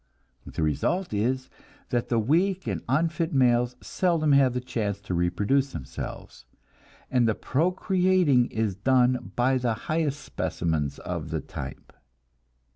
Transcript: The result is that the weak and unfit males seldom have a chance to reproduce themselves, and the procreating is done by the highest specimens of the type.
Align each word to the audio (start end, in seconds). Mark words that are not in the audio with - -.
The 0.47 0.63
result 0.63 1.13
is 1.13 1.47
that 1.89 2.09
the 2.09 2.17
weak 2.17 2.65
and 2.65 2.81
unfit 2.89 3.33
males 3.33 3.75
seldom 3.81 4.31
have 4.31 4.55
a 4.55 4.59
chance 4.59 4.99
to 5.01 5.13
reproduce 5.13 5.73
themselves, 5.73 6.47
and 7.11 7.27
the 7.27 7.35
procreating 7.35 8.47
is 8.47 8.73
done 8.75 9.31
by 9.35 9.59
the 9.59 9.75
highest 9.75 10.21
specimens 10.21 10.97
of 10.97 11.29
the 11.29 11.39
type. 11.39 11.93